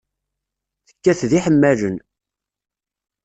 Tekkat 0.87 1.21
d 1.29 1.31
iḥemmalen. 1.37 1.97